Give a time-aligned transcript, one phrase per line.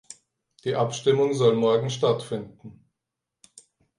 [0.63, 2.81] Die Abstimmung soll morgen stattfinden.